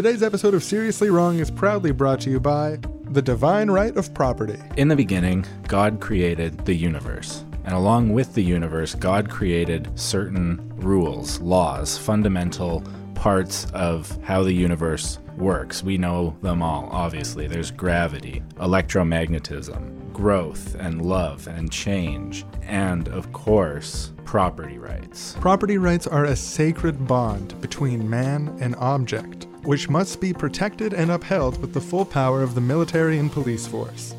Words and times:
Today's 0.00 0.22
episode 0.22 0.54
of 0.54 0.64
Seriously 0.64 1.10
Wrong 1.10 1.38
is 1.40 1.50
proudly 1.50 1.92
brought 1.92 2.22
to 2.22 2.30
you 2.30 2.40
by 2.40 2.78
the 3.10 3.20
divine 3.20 3.70
right 3.70 3.94
of 3.98 4.14
property. 4.14 4.58
In 4.78 4.88
the 4.88 4.96
beginning, 4.96 5.44
God 5.68 6.00
created 6.00 6.64
the 6.64 6.72
universe. 6.72 7.44
And 7.64 7.74
along 7.74 8.14
with 8.14 8.32
the 8.32 8.42
universe, 8.42 8.94
God 8.94 9.28
created 9.28 9.90
certain 10.00 10.72
rules, 10.76 11.38
laws, 11.40 11.98
fundamental 11.98 12.82
parts 13.14 13.66
of 13.74 14.18
how 14.22 14.42
the 14.42 14.54
universe 14.54 15.18
works. 15.36 15.82
We 15.82 15.98
know 15.98 16.34
them 16.40 16.62
all, 16.62 16.88
obviously. 16.90 17.46
There's 17.46 17.70
gravity, 17.70 18.42
electromagnetism, 18.56 20.14
growth 20.14 20.76
and 20.76 21.04
love 21.04 21.46
and 21.46 21.70
change, 21.70 22.46
and 22.62 23.06
of 23.08 23.34
course, 23.34 24.12
property 24.24 24.78
rights. 24.78 25.36
Property 25.40 25.76
rights 25.76 26.06
are 26.06 26.24
a 26.24 26.36
sacred 26.36 27.06
bond 27.06 27.60
between 27.60 28.08
man 28.08 28.56
and 28.62 28.74
object, 28.76 29.46
which 29.62 29.88
must 29.88 30.20
be 30.20 30.32
protected 30.32 30.92
and 30.94 31.10
upheld 31.10 31.60
with 31.60 31.74
the 31.74 31.80
full 31.80 32.04
power 32.04 32.42
of 32.42 32.54
the 32.54 32.60
military 32.60 33.18
and 33.18 33.30
police 33.30 33.66
force. 33.66 34.14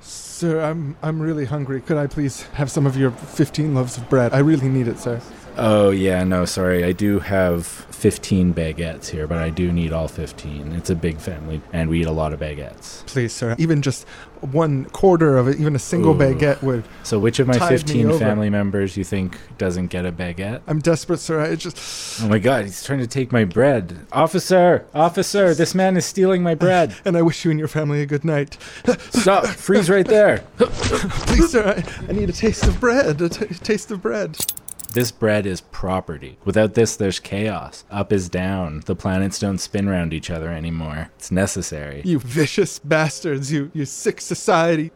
Sir, 0.00 0.60
I'm 0.60 0.96
I'm 1.02 1.20
really 1.20 1.44
hungry. 1.44 1.80
Could 1.80 1.96
I 1.96 2.06
please 2.06 2.42
have 2.54 2.70
some 2.70 2.86
of 2.86 2.96
your 2.96 3.12
15 3.12 3.74
loaves 3.74 3.96
of 3.96 4.08
bread? 4.10 4.34
I 4.34 4.40
really 4.40 4.68
need 4.68 4.88
it, 4.88 4.98
sir. 4.98 5.20
Oh, 5.56 5.90
yeah, 5.90 6.24
no, 6.24 6.44
sorry. 6.44 6.84
I 6.84 6.92
do 6.92 7.20
have 7.20 7.66
15 7.66 8.52
baguettes 8.52 9.08
here, 9.08 9.26
but 9.26 9.38
I 9.38 9.50
do 9.50 9.72
need 9.72 9.92
all 9.92 10.08
15. 10.08 10.72
It's 10.72 10.90
a 10.90 10.94
big 10.94 11.18
family, 11.18 11.60
and 11.72 11.88
we 11.88 12.00
eat 12.00 12.06
a 12.06 12.12
lot 12.12 12.32
of 12.32 12.40
baguettes. 12.40 13.06
Please, 13.06 13.32
sir. 13.32 13.54
Even 13.58 13.80
just 13.80 14.06
one 14.40 14.84
quarter 14.86 15.38
of 15.38 15.48
it, 15.48 15.58
even 15.58 15.74
a 15.74 15.78
single 15.78 16.14
Ooh. 16.14 16.18
baguette 16.18 16.62
would. 16.62 16.84
So, 17.02 17.18
which 17.18 17.38
of 17.38 17.46
my 17.46 17.58
15 17.58 18.18
family 18.18 18.50
members 18.50 18.96
you 18.96 19.04
think 19.04 19.38
doesn't 19.56 19.86
get 19.86 20.04
a 20.04 20.12
baguette? 20.12 20.60
I'm 20.66 20.80
desperate, 20.80 21.18
sir. 21.20 21.40
I 21.40 21.54
just. 21.54 22.22
Oh 22.22 22.28
my 22.28 22.38
god, 22.38 22.64
he's 22.64 22.82
trying 22.84 22.98
to 22.98 23.06
take 23.06 23.32
my 23.32 23.44
bread. 23.44 24.06
Officer! 24.12 24.86
Officer! 24.94 25.54
This 25.54 25.74
man 25.74 25.96
is 25.96 26.04
stealing 26.04 26.42
my 26.42 26.54
bread. 26.54 26.94
And 27.04 27.16
I 27.16 27.22
wish 27.22 27.44
you 27.44 27.50
and 27.50 27.58
your 27.58 27.68
family 27.68 28.00
a 28.00 28.06
good 28.06 28.24
night. 28.24 28.56
Stop! 29.10 29.46
Freeze 29.46 29.90
right 29.90 30.06
there! 30.06 30.38
Please, 30.58 31.50
sir. 31.50 31.74
I, 31.76 32.08
I 32.08 32.12
need 32.12 32.28
a 32.28 32.32
taste 32.32 32.64
of 32.64 32.80
bread. 32.80 33.20
A 33.20 33.28
t- 33.28 33.46
taste 33.46 33.90
of 33.90 34.00
bread. 34.00 34.36
This 34.94 35.10
bread 35.10 35.44
is 35.44 35.60
property. 35.60 36.38
Without 36.44 36.74
this, 36.74 36.94
there's 36.94 37.18
chaos. 37.18 37.84
Up 37.90 38.12
is 38.12 38.28
down. 38.28 38.84
The 38.86 38.94
planets 38.94 39.40
don't 39.40 39.58
spin 39.58 39.88
around 39.88 40.12
each 40.12 40.30
other 40.30 40.50
anymore. 40.50 41.10
It's 41.16 41.32
necessary. 41.32 42.02
You 42.04 42.20
vicious 42.20 42.78
bastards. 42.78 43.50
You, 43.50 43.72
you 43.74 43.86
sick 43.86 44.20
society. 44.20 44.92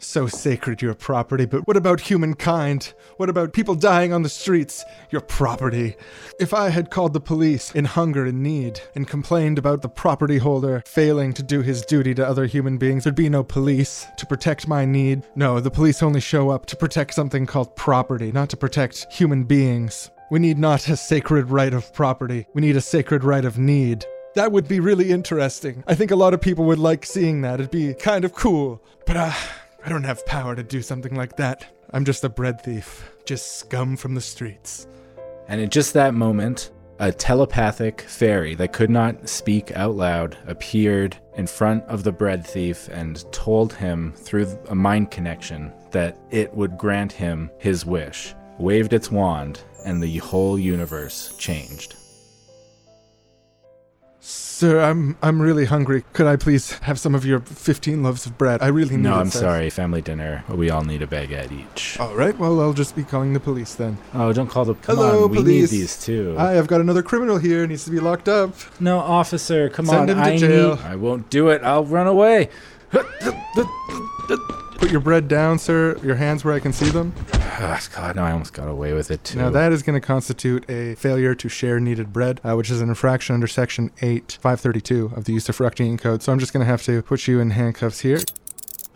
So 0.00 0.28
sacred, 0.28 0.80
your 0.80 0.94
property, 0.94 1.44
but 1.44 1.66
what 1.66 1.76
about 1.76 2.00
humankind? 2.00 2.94
What 3.16 3.28
about 3.28 3.52
people 3.52 3.74
dying 3.74 4.12
on 4.12 4.22
the 4.22 4.28
streets? 4.28 4.84
Your 5.10 5.20
property. 5.20 5.96
If 6.38 6.54
I 6.54 6.68
had 6.68 6.90
called 6.90 7.14
the 7.14 7.20
police 7.20 7.72
in 7.72 7.84
hunger 7.84 8.24
and 8.24 8.40
need 8.40 8.80
and 8.94 9.08
complained 9.08 9.58
about 9.58 9.82
the 9.82 9.88
property 9.88 10.38
holder 10.38 10.84
failing 10.86 11.32
to 11.34 11.42
do 11.42 11.62
his 11.62 11.82
duty 11.82 12.14
to 12.14 12.26
other 12.26 12.46
human 12.46 12.78
beings, 12.78 13.02
there'd 13.02 13.16
be 13.16 13.28
no 13.28 13.42
police 13.42 14.06
to 14.18 14.26
protect 14.26 14.68
my 14.68 14.84
need. 14.84 15.24
No, 15.34 15.58
the 15.58 15.70
police 15.70 16.00
only 16.00 16.20
show 16.20 16.48
up 16.48 16.66
to 16.66 16.76
protect 16.76 17.14
something 17.14 17.44
called 17.44 17.74
property, 17.74 18.30
not 18.30 18.50
to 18.50 18.56
protect 18.56 19.12
human 19.12 19.44
beings. 19.44 20.10
We 20.30 20.38
need 20.38 20.58
not 20.58 20.88
a 20.88 20.96
sacred 20.96 21.50
right 21.50 21.74
of 21.74 21.92
property, 21.92 22.46
we 22.54 22.60
need 22.60 22.76
a 22.76 22.80
sacred 22.80 23.24
right 23.24 23.44
of 23.44 23.58
need. 23.58 24.04
That 24.34 24.52
would 24.52 24.68
be 24.68 24.78
really 24.78 25.10
interesting. 25.10 25.82
I 25.88 25.96
think 25.96 26.12
a 26.12 26.16
lot 26.16 26.34
of 26.34 26.40
people 26.40 26.66
would 26.66 26.78
like 26.78 27.04
seeing 27.04 27.40
that. 27.40 27.58
It'd 27.58 27.72
be 27.72 27.94
kind 27.94 28.24
of 28.24 28.34
cool. 28.34 28.80
But 29.04 29.16
uh, 29.16 29.32
I 29.88 29.90
don't 29.90 30.04
have 30.04 30.26
power 30.26 30.54
to 30.54 30.62
do 30.62 30.82
something 30.82 31.14
like 31.14 31.36
that. 31.36 31.66
I'm 31.94 32.04
just 32.04 32.22
a 32.22 32.28
bread 32.28 32.60
thief, 32.60 33.10
just 33.24 33.56
scum 33.56 33.96
from 33.96 34.14
the 34.14 34.20
streets. 34.20 34.86
And 35.48 35.62
at 35.62 35.70
just 35.70 35.94
that 35.94 36.12
moment, 36.12 36.72
a 36.98 37.10
telepathic 37.10 38.02
fairy 38.02 38.54
that 38.56 38.74
could 38.74 38.90
not 38.90 39.30
speak 39.30 39.74
out 39.74 39.94
loud 39.94 40.36
appeared 40.46 41.16
in 41.36 41.46
front 41.46 41.84
of 41.84 42.04
the 42.04 42.12
bread 42.12 42.46
thief 42.46 42.90
and 42.92 43.24
told 43.32 43.72
him 43.72 44.12
through 44.12 44.58
a 44.68 44.74
mind 44.74 45.10
connection 45.10 45.72
that 45.92 46.18
it 46.30 46.52
would 46.52 46.76
grant 46.76 47.10
him 47.10 47.50
his 47.56 47.86
wish, 47.86 48.34
waved 48.58 48.92
its 48.92 49.10
wand, 49.10 49.62
and 49.86 50.02
the 50.02 50.18
whole 50.18 50.58
universe 50.58 51.34
changed. 51.38 51.96
Sir, 54.30 54.80
I'm 54.80 55.16
I'm 55.22 55.40
really 55.40 55.64
hungry. 55.64 56.04
Could 56.12 56.26
I 56.26 56.36
please 56.36 56.72
have 56.80 57.00
some 57.00 57.14
of 57.14 57.24
your 57.24 57.40
15 57.40 58.02
loaves 58.02 58.26
of 58.26 58.36
bread? 58.36 58.60
I 58.60 58.66
really 58.66 58.96
need 58.96 59.04
No, 59.04 59.14
it. 59.16 59.20
I'm 59.20 59.30
sir. 59.30 59.38
sorry, 59.40 59.70
family 59.70 60.02
dinner. 60.02 60.44
We 60.50 60.68
all 60.68 60.84
need 60.84 61.00
a 61.00 61.06
baguette 61.06 61.50
each. 61.50 61.96
All 61.98 62.14
right, 62.14 62.36
well, 62.38 62.60
I'll 62.60 62.74
just 62.74 62.94
be 62.94 63.04
calling 63.04 63.32
the 63.32 63.40
police 63.40 63.74
then. 63.74 63.96
Oh, 64.12 64.30
don't 64.34 64.48
call 64.50 64.66
the. 64.66 64.74
Come 64.74 64.96
Hello, 64.96 65.24
on, 65.24 65.30
we 65.30 65.38
need 65.38 65.44
police. 65.44 65.70
these 65.70 65.96
too. 66.04 66.36
I've 66.38 66.66
got 66.66 66.82
another 66.82 67.02
criminal 67.02 67.38
here. 67.38 67.66
Needs 67.66 67.84
to 67.86 67.90
be 67.90 68.00
locked 68.00 68.28
up. 68.28 68.52
no, 68.80 68.98
officer, 68.98 69.70
come 69.70 69.86
Send 69.86 70.10
on. 70.10 70.18
him 70.18 70.24
to 70.24 70.30
I 70.30 70.36
jail. 70.36 70.76
Need, 70.76 70.84
I 70.84 70.96
won't 70.96 71.30
do 71.30 71.48
it. 71.48 71.62
I'll 71.62 71.86
run 71.86 72.06
away. 72.06 72.50
Put 74.78 74.92
your 74.92 75.00
bread 75.00 75.26
down, 75.26 75.58
sir. 75.58 75.98
Your 76.04 76.14
hands 76.14 76.44
where 76.44 76.54
I 76.54 76.60
can 76.60 76.72
see 76.72 76.88
them. 76.88 77.12
Oh, 77.60 77.76
God, 77.92 78.14
no, 78.14 78.22
I 78.22 78.30
almost 78.30 78.52
got 78.52 78.68
away 78.68 78.92
with 78.92 79.10
it 79.10 79.24
too. 79.24 79.36
Now 79.36 79.50
that 79.50 79.72
is 79.72 79.82
going 79.82 80.00
to 80.00 80.06
constitute 80.06 80.64
a 80.70 80.94
failure 80.94 81.34
to 81.34 81.48
share 81.48 81.80
needed 81.80 82.12
bread, 82.12 82.40
uh, 82.44 82.54
which 82.54 82.70
is 82.70 82.80
an 82.80 82.88
infraction 82.88 83.34
under 83.34 83.48
Section 83.48 83.90
8, 84.00 84.38
532 84.40 85.14
of 85.16 85.24
the 85.24 85.32
Use 85.32 85.48
of 85.48 85.58
Fructine 85.58 85.98
Code. 85.98 86.22
So 86.22 86.30
I'm 86.30 86.38
just 86.38 86.52
going 86.52 86.64
to 86.64 86.70
have 86.70 86.84
to 86.84 87.02
put 87.02 87.26
you 87.26 87.40
in 87.40 87.50
handcuffs 87.50 87.98
here. 87.98 88.20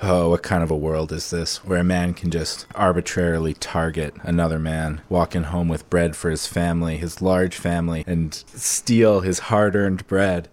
Oh, 0.01 0.31
what 0.31 0.45
kind 0.45 0.63
of 0.63 0.71
a 0.71 0.77
world 0.77 1.11
is 1.11 1.31
this 1.31 1.65
where 1.65 1.79
a 1.79 1.85
man 1.85 2.15
can 2.15 2.31
just 2.31 2.67
arbitrarily 2.75 3.55
target 3.55 4.15
another 4.23 4.59
man, 4.59 5.01
walking 5.09 5.45
home 5.45 5.69
with 5.69 5.89
bread 5.91 6.15
for 6.15 6.31
his 6.31 6.47
family, 6.47 6.97
his 6.97 7.21
large 7.21 7.57
family, 7.57 8.05
and 8.07 8.33
steal 8.35 9.21
his 9.21 9.39
hard 9.41 9.75
earned 9.75 10.07
bread? 10.07 10.49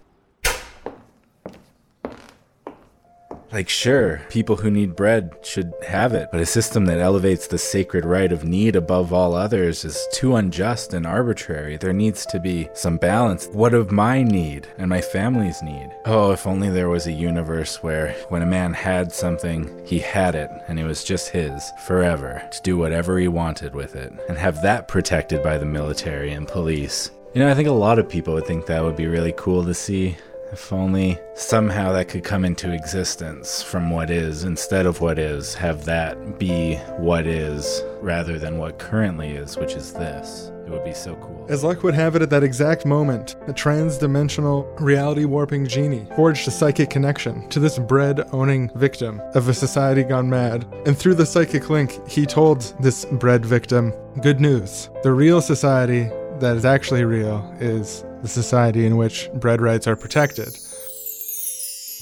Like, 3.52 3.68
sure, 3.68 4.22
people 4.30 4.54
who 4.54 4.70
need 4.70 4.94
bread 4.94 5.34
should 5.42 5.72
have 5.84 6.12
it, 6.12 6.28
but 6.30 6.40
a 6.40 6.46
system 6.46 6.84
that 6.86 7.00
elevates 7.00 7.48
the 7.48 7.58
sacred 7.58 8.04
right 8.04 8.30
of 8.30 8.44
need 8.44 8.76
above 8.76 9.12
all 9.12 9.34
others 9.34 9.84
is 9.84 10.06
too 10.12 10.36
unjust 10.36 10.94
and 10.94 11.04
arbitrary. 11.04 11.76
There 11.76 11.92
needs 11.92 12.24
to 12.26 12.38
be 12.38 12.68
some 12.74 12.96
balance. 12.96 13.48
What 13.48 13.74
of 13.74 13.90
my 13.90 14.22
need 14.22 14.68
and 14.78 14.88
my 14.88 15.00
family's 15.00 15.62
need? 15.62 15.90
Oh, 16.06 16.30
if 16.30 16.46
only 16.46 16.70
there 16.70 16.90
was 16.90 17.08
a 17.08 17.12
universe 17.12 17.82
where 17.82 18.12
when 18.28 18.42
a 18.42 18.46
man 18.46 18.72
had 18.72 19.10
something, 19.10 19.84
he 19.84 19.98
had 19.98 20.36
it, 20.36 20.50
and 20.68 20.78
it 20.78 20.84
was 20.84 21.02
just 21.02 21.30
his 21.30 21.72
forever 21.86 22.48
to 22.52 22.62
do 22.62 22.78
whatever 22.78 23.18
he 23.18 23.26
wanted 23.26 23.74
with 23.74 23.96
it, 23.96 24.12
and 24.28 24.38
have 24.38 24.62
that 24.62 24.86
protected 24.86 25.42
by 25.42 25.58
the 25.58 25.66
military 25.66 26.30
and 26.32 26.46
police. 26.46 27.10
You 27.34 27.40
know, 27.40 27.50
I 27.50 27.54
think 27.54 27.68
a 27.68 27.72
lot 27.72 27.98
of 27.98 28.08
people 28.08 28.34
would 28.34 28.46
think 28.46 28.66
that 28.66 28.82
would 28.82 28.96
be 28.96 29.06
really 29.06 29.34
cool 29.36 29.64
to 29.64 29.74
see. 29.74 30.16
If 30.52 30.72
only 30.72 31.18
somehow 31.34 31.92
that 31.92 32.08
could 32.08 32.24
come 32.24 32.44
into 32.44 32.72
existence 32.72 33.62
from 33.62 33.88
what 33.88 34.10
is 34.10 34.42
instead 34.42 34.84
of 34.84 35.00
what 35.00 35.18
is, 35.18 35.54
have 35.54 35.84
that 35.84 36.38
be 36.40 36.74
what 36.96 37.26
is 37.26 37.82
rather 38.00 38.36
than 38.38 38.58
what 38.58 38.78
currently 38.78 39.30
is, 39.30 39.56
which 39.56 39.74
is 39.74 39.92
this. 39.92 40.50
It 40.66 40.70
would 40.70 40.84
be 40.84 40.94
so 40.94 41.16
cool. 41.16 41.46
As 41.48 41.64
luck 41.64 41.82
would 41.82 41.94
have 41.94 42.14
it, 42.14 42.22
at 42.22 42.30
that 42.30 42.44
exact 42.44 42.86
moment, 42.86 43.34
a 43.48 43.52
trans-dimensional 43.52 44.62
reality 44.78 45.24
warping 45.24 45.66
genie 45.66 46.06
forged 46.14 46.46
a 46.46 46.50
psychic 46.50 46.90
connection 46.90 47.48
to 47.48 47.58
this 47.58 47.78
bread-owning 47.78 48.70
victim 48.76 49.20
of 49.34 49.48
a 49.48 49.54
society 49.54 50.02
gone 50.04 50.30
mad. 50.30 50.66
And 50.86 50.96
through 50.96 51.14
the 51.14 51.26
psychic 51.26 51.70
link, 51.70 52.08
he 52.08 52.26
told 52.26 52.60
this 52.80 53.04
bread 53.04 53.44
victim, 53.44 53.92
good 54.22 54.40
news. 54.40 54.90
The 55.02 55.12
real 55.12 55.40
society 55.40 56.08
that 56.40 56.56
is 56.56 56.64
actually 56.64 57.04
real 57.04 57.54
is 57.60 58.04
the 58.22 58.28
society 58.28 58.86
in 58.86 58.96
which 58.96 59.30
bread 59.34 59.60
rights 59.60 59.86
are 59.86 59.96
protected. 59.96 60.48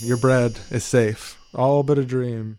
Your 0.00 0.16
bread 0.16 0.58
is 0.70 0.84
safe. 0.84 1.36
All 1.54 1.82
but 1.82 1.98
a 1.98 2.04
dream. 2.04 2.58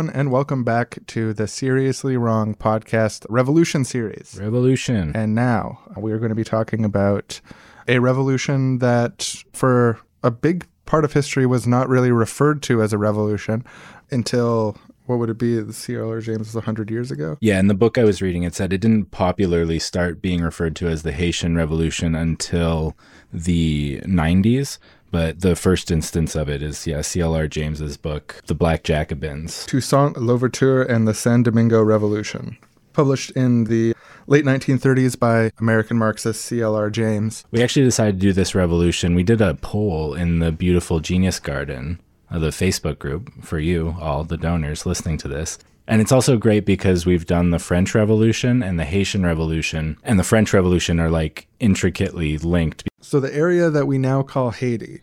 Everyone, 0.00 0.18
and 0.18 0.32
welcome 0.32 0.64
back 0.64 0.98
to 1.06 1.34
the 1.34 1.46
Seriously 1.46 2.16
Wrong 2.16 2.54
podcast 2.54 3.26
Revolution 3.28 3.84
series. 3.84 4.38
Revolution. 4.40 5.12
And 5.14 5.34
now 5.34 5.78
we 5.94 6.12
are 6.12 6.18
going 6.18 6.30
to 6.30 6.34
be 6.34 6.42
talking 6.42 6.86
about 6.86 7.38
a 7.86 7.98
revolution 7.98 8.78
that, 8.78 9.44
for 9.52 9.98
a 10.22 10.30
big 10.30 10.66
part 10.86 11.04
of 11.04 11.12
history, 11.12 11.44
was 11.44 11.66
not 11.66 11.86
really 11.86 12.10
referred 12.10 12.62
to 12.62 12.80
as 12.80 12.94
a 12.94 12.98
revolution 12.98 13.62
until 14.10 14.78
what 15.04 15.18
would 15.18 15.28
it 15.28 15.38
be? 15.38 15.56
The 15.56 15.72
CLR 15.72 16.22
James 16.22 16.46
was 16.46 16.54
100 16.54 16.90
years 16.90 17.10
ago? 17.10 17.36
Yeah, 17.42 17.58
in 17.58 17.66
the 17.66 17.74
book 17.74 17.98
I 17.98 18.04
was 18.04 18.22
reading, 18.22 18.44
it 18.44 18.54
said 18.54 18.72
it 18.72 18.78
didn't 18.78 19.10
popularly 19.10 19.78
start 19.78 20.22
being 20.22 20.40
referred 20.40 20.76
to 20.76 20.88
as 20.88 21.02
the 21.02 21.12
Haitian 21.12 21.56
Revolution 21.56 22.14
until 22.14 22.96
the 23.34 24.00
90s. 24.06 24.78
But 25.10 25.40
the 25.40 25.56
first 25.56 25.90
instance 25.90 26.36
of 26.36 26.48
it 26.48 26.62
is, 26.62 26.86
yeah, 26.86 26.98
CLR 26.98 27.50
James's 27.50 27.96
book, 27.96 28.42
The 28.46 28.54
Black 28.54 28.84
Jacobins. 28.84 29.66
Toussaint 29.66 30.16
Louverture 30.16 30.82
and 30.82 31.06
the 31.06 31.14
San 31.14 31.42
Domingo 31.42 31.82
Revolution, 31.82 32.56
published 32.92 33.30
in 33.32 33.64
the 33.64 33.94
late 34.26 34.44
1930s 34.44 35.18
by 35.18 35.50
American 35.58 35.98
Marxist 35.98 36.44
C.L.R. 36.44 36.90
James. 36.90 37.44
We 37.50 37.62
actually 37.62 37.84
decided 37.84 38.20
to 38.20 38.26
do 38.26 38.32
this 38.32 38.54
revolution. 38.54 39.14
We 39.14 39.24
did 39.24 39.40
a 39.40 39.54
poll 39.54 40.14
in 40.14 40.38
the 40.38 40.52
beautiful 40.52 41.00
Genius 41.00 41.40
Garden, 41.40 42.00
uh, 42.30 42.38
the 42.38 42.48
Facebook 42.48 43.00
group, 43.00 43.42
for 43.42 43.58
you, 43.58 43.96
all 44.00 44.22
the 44.22 44.36
donors 44.36 44.86
listening 44.86 45.18
to 45.18 45.28
this. 45.28 45.58
And 45.90 46.00
it's 46.00 46.12
also 46.12 46.36
great 46.36 46.64
because 46.64 47.04
we've 47.04 47.26
done 47.26 47.50
the 47.50 47.58
French 47.58 47.96
Revolution 47.96 48.62
and 48.62 48.78
the 48.78 48.84
Haitian 48.84 49.26
Revolution, 49.26 49.98
and 50.04 50.20
the 50.20 50.24
French 50.24 50.52
Revolution 50.52 51.00
are 51.00 51.10
like 51.10 51.48
intricately 51.58 52.38
linked. 52.38 52.84
So, 53.00 53.18
the 53.18 53.34
area 53.34 53.70
that 53.70 53.88
we 53.88 53.98
now 53.98 54.22
call 54.22 54.52
Haiti 54.52 55.00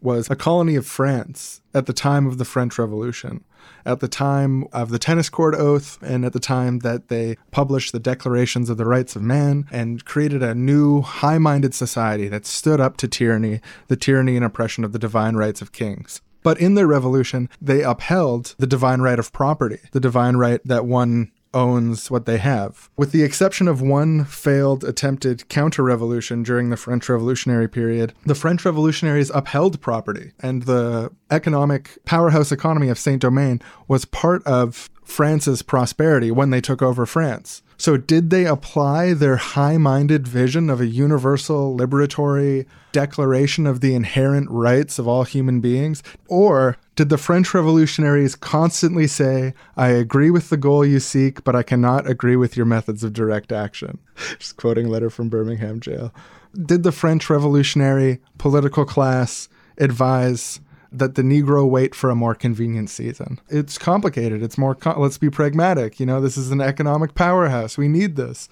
was 0.00 0.30
a 0.30 0.36
colony 0.36 0.76
of 0.76 0.86
France 0.86 1.60
at 1.74 1.86
the 1.86 1.92
time 1.92 2.28
of 2.28 2.38
the 2.38 2.44
French 2.44 2.78
Revolution, 2.78 3.42
at 3.84 3.98
the 3.98 4.06
time 4.06 4.68
of 4.72 4.90
the 4.90 4.98
Tennis 5.00 5.28
Court 5.28 5.56
Oath, 5.56 5.98
and 6.02 6.24
at 6.24 6.32
the 6.32 6.38
time 6.38 6.78
that 6.80 7.08
they 7.08 7.36
published 7.50 7.90
the 7.90 7.98
Declarations 7.98 8.70
of 8.70 8.76
the 8.76 8.86
Rights 8.86 9.16
of 9.16 9.22
Man 9.22 9.66
and 9.72 10.04
created 10.04 10.40
a 10.40 10.54
new 10.54 11.00
high 11.00 11.38
minded 11.38 11.74
society 11.74 12.28
that 12.28 12.46
stood 12.46 12.80
up 12.80 12.96
to 12.98 13.08
tyranny, 13.08 13.60
the 13.88 13.96
tyranny 13.96 14.36
and 14.36 14.44
oppression 14.44 14.84
of 14.84 14.92
the 14.92 15.00
divine 15.00 15.34
rights 15.34 15.60
of 15.60 15.72
kings. 15.72 16.22
But 16.42 16.60
in 16.60 16.74
their 16.74 16.86
revolution, 16.86 17.48
they 17.60 17.82
upheld 17.82 18.54
the 18.58 18.66
divine 18.66 19.00
right 19.00 19.18
of 19.18 19.32
property, 19.32 19.80
the 19.92 20.00
divine 20.00 20.36
right 20.36 20.60
that 20.64 20.86
one 20.86 21.32
owns 21.54 22.10
what 22.10 22.26
they 22.26 22.38
have. 22.38 22.90
With 22.96 23.12
the 23.12 23.22
exception 23.22 23.68
of 23.68 23.80
one 23.80 24.24
failed 24.24 24.84
attempted 24.84 25.48
counter 25.48 25.82
revolution 25.82 26.42
during 26.42 26.70
the 26.70 26.76
French 26.76 27.08
Revolutionary 27.08 27.68
period, 27.68 28.12
the 28.26 28.34
French 28.34 28.64
revolutionaries 28.64 29.30
upheld 29.30 29.80
property, 29.80 30.32
and 30.40 30.64
the 30.64 31.10
economic 31.30 31.98
powerhouse 32.04 32.52
economy 32.52 32.88
of 32.88 32.98
Saint 32.98 33.22
Domingue 33.22 33.62
was 33.86 34.04
part 34.04 34.46
of 34.46 34.90
France's 35.08 35.62
prosperity 35.62 36.30
when 36.30 36.50
they 36.50 36.60
took 36.60 36.82
over 36.82 37.06
France. 37.06 37.62
So, 37.78 37.96
did 37.96 38.30
they 38.30 38.44
apply 38.44 39.14
their 39.14 39.36
high 39.36 39.78
minded 39.78 40.28
vision 40.28 40.68
of 40.68 40.80
a 40.80 40.86
universal 40.86 41.76
liberatory 41.76 42.66
declaration 42.92 43.66
of 43.66 43.80
the 43.80 43.94
inherent 43.94 44.50
rights 44.50 44.98
of 44.98 45.08
all 45.08 45.24
human 45.24 45.60
beings? 45.60 46.02
Or 46.26 46.76
did 46.94 47.08
the 47.08 47.16
French 47.16 47.54
revolutionaries 47.54 48.34
constantly 48.34 49.06
say, 49.06 49.54
I 49.76 49.88
agree 49.88 50.30
with 50.30 50.50
the 50.50 50.56
goal 50.56 50.84
you 50.84 51.00
seek, 51.00 51.42
but 51.42 51.56
I 51.56 51.62
cannot 51.62 52.08
agree 52.08 52.36
with 52.36 52.56
your 52.56 52.66
methods 52.66 53.02
of 53.02 53.12
direct 53.12 53.50
action? 53.50 53.98
Just 54.38 54.56
quoting 54.56 54.86
a 54.86 54.90
letter 54.90 55.08
from 55.08 55.28
Birmingham 55.28 55.80
jail. 55.80 56.12
Did 56.54 56.82
the 56.82 56.92
French 56.92 57.30
revolutionary 57.30 58.20
political 58.36 58.84
class 58.84 59.48
advise 59.78 60.60
that 60.90 61.14
the 61.14 61.22
Negro 61.22 61.68
wait 61.68 61.94
for 61.94 62.10
a 62.10 62.14
more 62.14 62.34
convenient 62.34 62.90
season. 62.90 63.40
It's 63.48 63.78
complicated. 63.78 64.42
It's 64.42 64.56
more, 64.56 64.76
let's 64.96 65.18
be 65.18 65.30
pragmatic. 65.30 66.00
You 66.00 66.06
know, 66.06 66.20
this 66.20 66.36
is 66.36 66.50
an 66.50 66.60
economic 66.60 67.14
powerhouse. 67.14 67.76
We 67.76 67.88
need 67.88 68.16
this. 68.16 68.48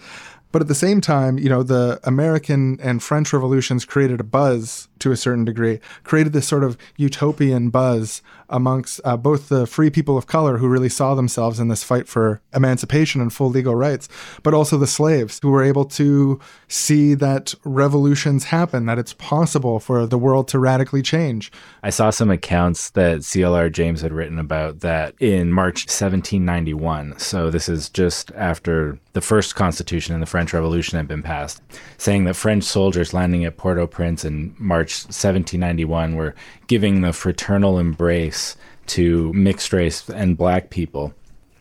But 0.53 0.63
at 0.63 0.69
the 0.69 0.75
same 0.75 1.01
time, 1.01 1.39
you 1.39 1.49
know, 1.49 1.63
the 1.63 2.01
American 2.05 2.79
and 2.81 3.03
French 3.03 3.33
revolutions 3.33 3.85
created 3.85 4.21
a 4.21 4.25
buzz 4.25 4.89
to 4.99 5.13
a 5.13 5.17
certain 5.17 5.45
degree, 5.45 5.81
created 6.05 6.33
this 6.33 6.49
sort 6.49 6.65
of 6.65 6.77
utopian 6.97 7.71
buzz 7.71 8.23
amongst 8.49 9.01
uh, 9.05 9.17
both 9.17 9.49
the 9.49 9.67
free 9.67 9.91
people 9.91 10.17
of 10.17 10.27
color 10.27 10.59
who 10.59 10.69
really 10.69 10.89
saw 10.89 11.15
themselves 11.15 11.59
in 11.59 11.69
this 11.69 11.83
fight 11.83 12.07
for 12.07 12.41
emancipation 12.55 13.21
and 13.21 13.33
full 13.33 13.49
legal 13.49 13.75
rights, 13.75 14.09
but 14.43 14.55
also 14.55 14.79
the 14.79 14.87
slaves 14.87 15.41
who 15.43 15.51
were 15.51 15.65
able 15.65 15.85
to 15.85 16.39
see 16.69 17.15
that 17.15 17.55
revolutions 17.65 18.45
happen, 18.45 18.87
that 18.87 18.99
it's 18.99 19.15
possible 19.15 19.81
for 19.81 20.07
the 20.07 20.19
world 20.19 20.49
to 20.49 20.59
radically 20.59 21.03
change. 21.03 21.51
I 21.83 21.91
saw 21.91 22.11
some 22.11 22.31
accounts 22.31 22.91
that 22.91 23.21
CLR 23.21 23.71
James 23.73 24.01
had 24.01 24.13
written 24.13 24.39
about 24.39 24.81
that 24.81 25.15
in 25.21 25.53
March 25.53 25.87
1791. 25.87 27.19
So 27.19 27.51
this 27.51 27.69
is 27.69 27.89
just 27.89 28.31
after 28.33 28.99
the 29.13 29.21
first 29.21 29.55
constitution 29.55 30.15
and 30.15 30.23
the 30.23 30.27
French 30.27 30.53
Revolution 30.53 30.99
had 30.99 31.09
been 31.09 31.23
passed, 31.23 31.63
saying 31.99 32.25
that 32.25 32.37
French 32.37 32.65
soldiers 32.65 33.15
landing 33.15 33.45
at 33.45 33.57
Port 33.57 33.79
au 33.79 33.87
Prince 33.87 34.25
in 34.25 34.55
March 34.59 34.86
1791 34.91 36.17
were 36.17 36.35
giving 36.67 37.01
the 37.01 37.13
fraternal 37.13 37.79
embrace 37.79 38.57
to 38.87 39.33
mixed 39.33 39.73
race 39.73 40.09
and 40.09 40.37
black 40.37 40.71
people 40.71 41.15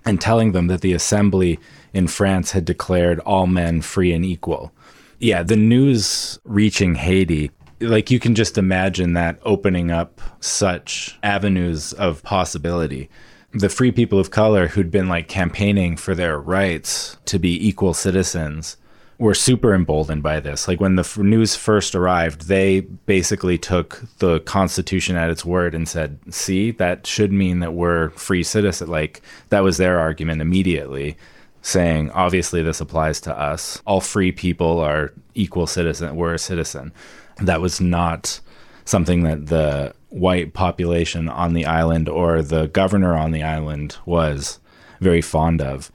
and 0.06 0.22
telling 0.22 0.52
them 0.52 0.68
that 0.68 0.82
the 0.82 0.94
assembly 0.94 1.60
in 1.94 2.08
France 2.08 2.52
had 2.52 2.66
declared 2.66 3.20
all 3.22 3.48
men 3.48 3.82
free 3.82 4.14
and 4.14 4.24
equal. 4.24 4.72
Yeah, 5.20 5.44
the 5.44 5.56
news 5.56 6.40
reaching 6.44 6.96
Haiti, 6.96 7.52
like 7.80 8.12
you 8.12 8.20
can 8.20 8.36
just 8.36 8.58
imagine 8.58 9.14
that 9.14 9.40
opening 9.44 9.90
up 9.90 10.22
such 10.40 11.18
avenues 11.24 11.94
of 11.94 12.22
possibility. 12.24 13.10
The 13.52 13.70
free 13.70 13.92
people 13.92 14.20
of 14.20 14.32
color 14.32 14.68
who'd 14.68 14.92
been 14.92 15.08
like 15.08 15.28
campaigning 15.28 15.98
for 15.98 16.14
their 16.14 16.40
rights 16.40 17.18
to 17.26 17.40
be 17.40 17.68
equal 17.68 17.94
citizens 17.94 18.78
were 19.18 19.34
super 19.34 19.74
emboldened 19.74 20.24
by 20.24 20.40
this. 20.40 20.68
Like 20.68 20.82
when 20.82 20.96
the 20.96 21.02
f- 21.02 21.18
news 21.18 21.56
first 21.56 21.96
arrived, 21.96 22.48
they 22.48 22.82
basically 22.82 23.58
took 23.58 24.04
the 24.20 24.42
Constitution 24.42 25.16
at 25.16 25.30
its 25.30 25.46
word 25.46 25.74
and 25.74 25.88
said, 25.88 26.20
"See, 26.30 26.72
that 26.72 27.08
should 27.08 27.32
mean 27.32 27.60
that 27.60 27.74
we're 27.74 28.10
free 28.10 28.44
citizens." 28.44 28.90
Like 28.90 29.22
that 29.50 29.64
was 29.64 29.78
their 29.78 30.00
argument 30.00 30.42
immediately, 30.42 31.18
saying, 31.62 32.12
"Obviously, 32.12 32.62
this 32.62 32.82
applies 32.82 33.22
to 33.22 33.38
us. 33.38 33.82
All 33.86 34.02
free 34.02 34.32
people 34.32 34.80
are 34.80 35.14
equal 35.34 35.68
citizen. 35.68 36.16
We're 36.16 36.34
a 36.34 36.40
citizen." 36.40 36.92
That 37.38 37.62
was 37.62 37.80
not 37.82 38.40
something 38.86 39.24
that 39.24 39.48
the 39.48 39.94
white 40.10 40.54
population 40.54 41.28
on 41.28 41.54
the 41.54 41.66
island 41.66 42.08
or 42.08 42.42
the 42.42 42.68
governor 42.68 43.16
on 43.16 43.32
the 43.32 43.44
island 43.44 43.98
was 44.06 44.60
very 45.02 45.22
fond 45.22 45.62
of 45.62 45.92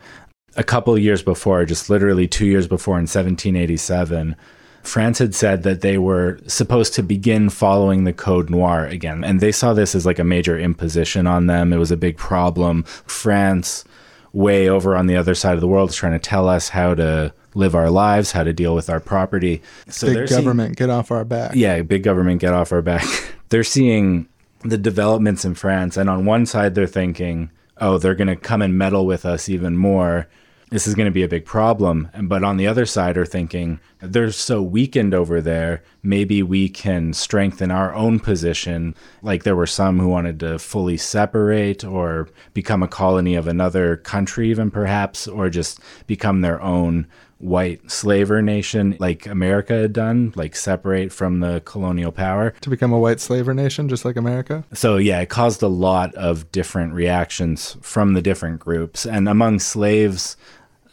a 0.57 0.65
couple 0.65 0.97
years 0.99 1.23
before, 1.23 1.65
just 1.65 1.91
literally 1.91 2.27
two 2.27 2.47
years 2.47 2.67
before 2.67 2.95
in 2.95 3.03
1787, 3.03 4.37
France 4.83 5.19
had 5.19 5.35
said 5.35 5.63
that 5.63 5.83
they 5.83 5.99
were 5.99 6.39
supposed 6.47 6.95
to 6.95 7.03
begin 7.03 7.51
following 7.51 8.05
the 8.05 8.13
Code 8.13 8.51
Noir 8.51 8.87
again. 8.87 9.25
And 9.25 9.41
they 9.41 9.53
saw 9.53 9.75
this 9.75 9.95
as 9.95 10.07
like 10.07 10.19
a 10.19 10.25
major 10.25 10.59
imposition 10.59 11.27
on 11.27 11.47
them. 11.47 11.73
It 11.73 11.77
was 11.77 11.91
a 11.91 11.97
big 11.97 12.17
problem. 12.17 12.85
France, 13.05 13.85
way 14.33 14.69
over 14.69 14.97
on 14.97 15.07
the 15.07 15.17
other 15.17 15.35
side 15.35 15.55
of 15.55 15.61
the 15.61 15.69
world, 15.69 15.91
is 15.91 15.97
trying 15.97 16.13
to 16.13 16.19
tell 16.19 16.49
us 16.49 16.71
how 16.71 16.95
to 16.95 17.33
live 17.55 17.75
our 17.75 17.91
lives, 17.91 18.33
how 18.33 18.45
to 18.45 18.53
deal 18.53 18.75
with 18.75 18.89
our 18.89 19.01
property. 19.01 19.61
So 19.89 20.07
big 20.07 20.29
government, 20.29 20.79
seeing, 20.79 20.89
get 20.89 20.91
off 20.91 21.11
our 21.11 21.25
back. 21.25 21.55
Yeah, 21.55 21.83
big 21.83 22.03
government, 22.03 22.41
get 22.41 22.55
off 22.55 22.73
our 22.73 22.83
back. 22.83 23.05
they're 23.51 23.65
seeing 23.65 24.29
the 24.63 24.79
developments 24.79 25.45
in 25.45 25.55
France. 25.55 25.97
And 25.97 26.09
on 26.09 26.25
one 26.25 26.47
side, 26.47 26.75
they're 26.75 26.87
thinking, 26.87 27.51
oh, 27.81 27.99
they're 27.99 28.15
going 28.15 28.29
to 28.29 28.37
come 28.37 28.63
and 28.63 28.79
meddle 28.79 29.05
with 29.05 29.27
us 29.27 29.49
even 29.49 29.77
more 29.77 30.29
this 30.71 30.87
is 30.87 30.95
going 30.95 31.07
to 31.07 31.13
be 31.13 31.23
a 31.23 31.29
big 31.29 31.45
problem. 31.45 32.09
But 32.23 32.45
on 32.45 32.57
the 32.57 32.67
other 32.67 32.87
side, 32.87 33.17
are 33.19 33.27
thinking 33.27 33.81
they're 34.01 34.33
so 34.33 34.63
weakened 34.63 35.15
over 35.15 35.41
there, 35.41 35.83
maybe 36.03 36.43
we 36.43 36.69
can 36.69 37.13
strengthen 37.13 37.71
our 37.71 37.95
own 37.95 38.21
position. 38.21 38.95
Like 39.23 39.43
there 39.43 39.57
were 39.57 39.67
some 39.67 39.99
who 39.99 40.09
wanted 40.09 40.41
to 40.41 40.59
fully 40.59 40.97
separate 40.97 41.85
or 41.85 42.29
become 42.55 42.83
a 42.83 42.89
colony 42.89 43.35
of 43.35 43.47
another 43.47 43.97
country, 43.97 44.51
even 44.51 44.71
perhaps, 44.71 45.29
or 45.29 45.51
just 45.51 45.81
become 46.07 46.41
their 46.41 46.61
own 46.63 47.07
white 47.41 47.91
slaver 47.91 48.43
nation 48.43 48.97
like 49.01 49.27
America 49.27 49.73
had 49.73 49.93
done, 49.93 50.33
like 50.37 50.55
separate 50.55 51.13
from 51.13 51.41
the 51.41 51.63
colonial 51.65 52.13
power. 52.13 52.51
To 52.61 52.71
become 52.71 52.93
a 52.93 52.99
white 52.99 53.21
slaver 53.21 53.55
nation, 53.55 53.89
just 53.89 54.05
like 54.05 54.17
America? 54.17 54.65
So, 54.73 54.97
yeah, 54.99 55.21
it 55.21 55.31
caused 55.31 55.63
a 55.63 55.69
lot 55.69 56.15
of 56.15 56.51
different 56.53 56.93
reactions 56.93 57.77
from 57.81 58.13
the 58.13 58.23
different 58.23 58.61
groups. 58.61 59.07
And 59.07 59.29
among 59.29 59.61
slaves, 59.61 60.37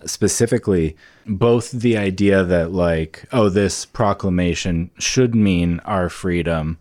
specifically 0.07 0.95
both 1.25 1.71
the 1.71 1.97
idea 1.97 2.43
that 2.43 2.71
like 2.71 3.25
oh 3.31 3.49
this 3.49 3.85
proclamation 3.85 4.89
should 4.97 5.35
mean 5.35 5.79
our 5.81 6.09
freedom 6.09 6.77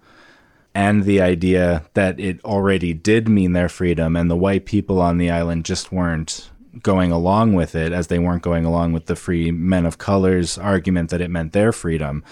and 0.75 1.04
the 1.04 1.21
idea 1.21 1.85
that 1.95 2.21
it 2.21 2.42
already 2.45 2.92
did 2.92 3.28
mean 3.28 3.52
their 3.52 3.68
freedom 3.68 4.16
and 4.16 4.30
the 4.30 4.37
white 4.37 4.66
people 4.66 5.00
on 5.00 5.18
the 5.18 5.30
island 5.30 5.64
just 5.64 5.92
weren't 5.92 6.50
going 6.83 7.11
along 7.11 7.54
with 7.54 7.75
it 7.75 7.92
as 7.92 8.09
they 8.09 8.18
weren't 8.18 8.42
going 8.42 8.64
along 8.64 8.92
with 8.92 9.06
the 9.06 9.16
free 9.16 9.50
men 9.50 9.85
of 9.85 9.99
color's 9.99 10.56
argument 10.59 11.11
that 11.11 11.21
it 11.21 11.30
meant 11.30 11.52
their 11.52 11.73
freedom 11.73 12.23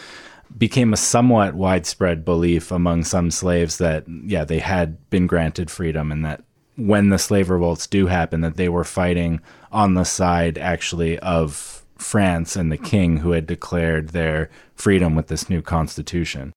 became 0.56 0.92
a 0.92 0.96
somewhat 0.96 1.54
widespread 1.54 2.24
belief 2.24 2.70
among 2.70 3.02
some 3.02 3.30
slaves 3.30 3.78
that 3.78 4.04
yeah 4.24 4.44
they 4.44 4.60
had 4.60 5.10
been 5.10 5.26
granted 5.26 5.70
freedom 5.70 6.12
and 6.12 6.24
that 6.24 6.42
when 6.76 7.08
the 7.10 7.18
slave 7.18 7.50
revolts 7.50 7.86
do 7.86 8.06
happen, 8.06 8.40
that 8.42 8.56
they 8.56 8.68
were 8.68 8.84
fighting 8.84 9.40
on 9.72 9.94
the 9.94 10.04
side 10.04 10.58
actually 10.58 11.18
of 11.20 11.84
France 11.96 12.56
and 12.56 12.70
the 12.72 12.76
king 12.76 13.18
who 13.18 13.30
had 13.32 13.46
declared 13.46 14.08
their 14.10 14.50
freedom 14.74 15.14
with 15.14 15.28
this 15.28 15.48
new 15.48 15.62
constitution. 15.62 16.52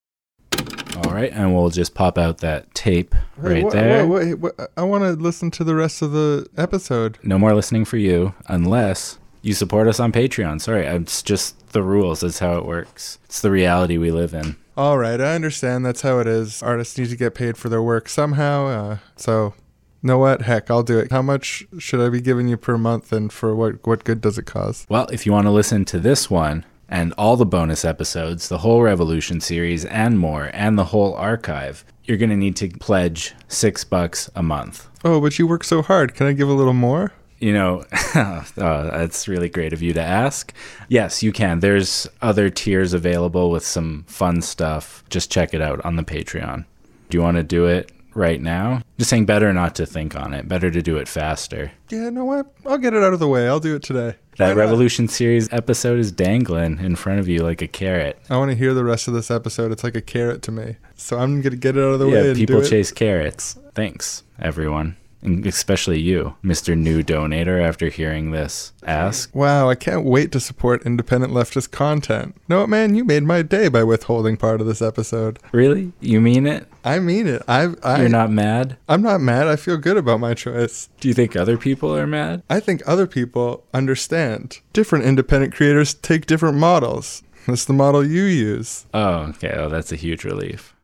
All 0.98 1.14
right, 1.14 1.32
and 1.32 1.54
we'll 1.54 1.70
just 1.70 1.94
pop 1.94 2.18
out 2.18 2.40
that 2.40 2.74
tape 2.74 3.14
right 3.38 3.64
Wha- 3.64 3.70
there. 3.70 4.08
wha- 4.08 4.16
wait, 4.18 4.34
wha- 4.36 4.50
I 4.76 4.82
want 4.82 5.04
to 5.04 5.12
listen 5.12 5.52
to 5.52 5.64
the 5.64 5.76
rest 5.76 6.02
of 6.02 6.12
the 6.12 6.48
episode. 6.58 7.20
No 7.22 7.38
more 7.38 7.54
listening 7.54 7.86
for 7.86 7.98
you 7.98 8.34
unless 8.48 9.20
you 9.44 9.54
support 9.54 9.88
us 9.88 10.00
on 10.00 10.12
Patreon. 10.12 10.60
Sorry, 10.60 10.86
it's 10.86 11.22
just 11.22 11.70
the 11.74 11.84
rules. 11.84 12.22
That's 12.22 12.40
how 12.40 12.58
it 12.58 12.66
works. 12.66 13.20
It's 13.26 13.42
the 13.42 13.52
reality 13.52 13.98
we 13.98 14.10
live 14.10 14.34
in. 14.34 14.56
All 14.76 14.98
right, 14.98 15.22
I 15.22 15.36
understand. 15.36 15.86
That's 15.86 16.02
how 16.02 16.18
it 16.20 16.26
is. 16.28 16.64
Artists 16.64 16.98
need 16.98 17.10
to 17.10 17.16
get 17.16 17.36
paid 17.36 17.58
for 17.58 17.70
their 17.70 17.82
work 17.84 18.10
somehow. 18.10 18.66
Uh, 18.68 18.98
so, 19.16 19.54
know 20.02 20.18
what? 20.18 20.44
Heck, 20.44 20.70
I'll 20.70 20.84
do 20.84 21.00
it. 21.00 21.12
How 21.12 21.22
much 21.22 21.66
should 21.78 22.00
I 22.00 22.10
be 22.10 22.22
giving 22.22 22.48
you 22.48 22.58
per 22.58 22.78
month, 22.78 23.12
and 23.12 23.32
for 23.32 23.56
what 23.56 23.86
what 23.86 24.04
good 24.04 24.22
does 24.22 24.38
it 24.38 24.46
cause? 24.46 24.86
Well, 24.90 25.08
if 25.08 25.26
you 25.26 25.32
want 25.32 25.46
to 25.46 25.52
listen 25.52 25.86
to 25.86 26.00
this 26.00 26.30
one 26.30 26.66
and 26.90 27.14
all 27.18 27.36
the 27.36 27.46
bonus 27.46 27.84
episodes, 27.84 28.50
the 28.50 28.60
whole 28.60 28.82
Revolution 28.82 29.42
series 29.42 29.86
and 29.86 30.18
more, 30.18 30.50
and 30.54 30.78
the 30.78 30.86
whole 30.86 31.14
archive, 31.16 31.84
you're 32.06 32.18
going 32.18 32.30
to 32.30 32.38
need 32.38 32.56
to 32.58 32.70
pledge 32.70 33.34
six 33.48 33.84
bucks 33.84 34.30
a 34.36 34.44
month. 34.44 34.88
Oh, 35.04 35.20
but 35.20 35.38
you 35.38 35.48
work 35.48 35.64
so 35.64 35.82
hard. 35.82 36.16
Can 36.16 36.28
I 36.28 36.34
give 36.34 36.50
a 36.50 36.54
little 36.54 36.74
more? 36.74 37.14
You 37.40 37.54
know, 37.54 37.86
oh, 38.16 38.46
that's 38.56 39.28
really 39.28 39.50
great 39.50 39.74
of 39.74 39.82
you 39.82 39.94
to 39.94 40.02
ask. 40.02 40.54
Yes, 40.88 41.22
you 41.22 41.32
can. 41.32 41.60
There's 41.60 42.08
other 42.22 42.50
tiers 42.50 42.94
available 42.94 43.52
with 43.52 43.66
some 43.66 44.06
fun 44.08 44.42
stuff. 44.42 45.04
Just 45.10 45.32
check 45.32 45.54
it 45.54 45.62
out 45.62 45.84
on 45.86 45.98
the 45.98 46.04
Patreon. 46.04 46.66
Do 47.10 47.18
you 47.18 47.22
want 47.22 47.38
to 47.38 47.44
do 47.44 47.66
it 47.68 47.92
right 48.18 48.42
now? 48.42 48.82
Just 48.98 49.10
saying, 49.10 49.26
better 49.26 49.54
not 49.54 49.76
to 49.76 49.86
think 49.86 50.16
on 50.16 50.34
it. 50.34 50.48
Better 50.48 50.70
to 50.72 50.82
do 50.82 50.98
it 50.98 51.08
faster. 51.08 51.72
Yeah, 51.90 52.10
no 52.10 52.26
what? 52.26 52.48
I'll 52.66 52.78
get 52.78 52.94
it 52.94 53.04
out 53.04 53.14
of 53.14 53.20
the 53.20 53.28
way. 53.28 53.48
I'll 53.48 53.60
do 53.62 53.76
it 53.76 53.84
today. 53.84 54.16
That 54.38 54.50
Why 54.50 54.54
not? 54.54 54.58
Revolution 54.58 55.08
series 55.08 55.52
episode 55.54 56.00
is 56.00 56.12
dangling 56.12 56.80
in 56.80 56.96
front 56.96 57.20
of 57.20 57.28
you 57.28 57.40
like 57.40 57.62
a 57.62 57.68
carrot. 57.68 58.20
I 58.30 58.38
want 58.38 58.52
to 58.52 58.58
hear 58.58 58.74
the 58.74 58.84
rest 58.84 59.08
of 59.08 59.14
this 59.14 59.32
episode. 59.32 59.72
It's 59.72 59.84
like 59.84 59.96
a 59.96 60.02
carrot 60.02 60.42
to 60.44 60.52
me. 60.52 60.76
So 60.96 61.18
I'm 61.18 61.42
gonna 61.42 61.56
get 61.56 61.78
it 61.78 61.82
out 61.82 61.94
of 61.94 62.00
the 62.00 62.08
way 62.08 62.28
Yeah, 62.28 62.34
people 62.34 62.60
do 62.60 62.66
it. 62.66 62.70
chase 62.70 62.92
carrots. 62.92 63.58
Thanks, 63.76 64.24
everyone. 64.40 64.98
Especially 65.46 66.00
you, 66.00 66.36
Mr. 66.44 66.78
New 66.78 67.04
Donator, 67.04 67.62
after 67.62 67.90
hearing 67.90 68.32
this 68.32 68.74
ask. 68.86 69.34
Wow, 69.36 69.70
I 69.70 69.76
can't 69.76 70.06
wait 70.06 70.32
to 70.32 70.40
support 70.40 70.86
independent 70.86 71.34
leftist 71.34 71.72
content. 71.72 72.36
No, 72.48 72.66
man, 72.66 72.96
you 72.96 73.04
made 73.04 73.24
my 73.24 73.42
day 73.42 73.68
by 73.68 73.84
withholding 73.84 74.38
part 74.38 74.62
of 74.62 74.68
this 74.68 74.82
episode. 74.82 75.40
Really? 75.52 75.92
You 76.00 76.22
mean 76.22 76.48
it? 76.48 76.68
I 76.84 77.00
mean 77.00 77.28
it. 77.28 77.44
I, 77.48 77.74
I, 77.84 78.00
You're 78.02 78.10
not 78.10 78.32
mad? 78.32 78.78
I'm 78.88 79.02
not 79.02 79.20
mad. 79.20 79.48
I 79.48 79.58
feel 79.58 79.78
good 79.78 79.98
about 79.98 80.20
my 80.20 80.34
choice. 80.34 80.90
Do 81.00 81.08
you 81.08 81.14
think 81.14 81.36
other 81.36 81.58
people 81.58 81.96
are 81.96 82.08
mad? 82.08 82.44
I 82.50 82.60
think 82.60 82.82
other 82.86 83.08
people 83.08 83.66
understand. 83.74 84.60
Different 84.74 85.06
independent 85.06 85.54
creators 85.54 85.94
take 85.94 86.26
different 86.26 86.58
models. 86.58 87.24
That's 87.48 87.66
the 87.66 87.74
model 87.74 88.06
you 88.06 88.24
use. 88.24 88.86
Oh, 88.94 89.20
okay. 89.30 89.54
Oh, 89.56 89.70
that's 89.70 89.92
a 89.92 89.96
huge 89.96 90.24
relief. 90.24 90.76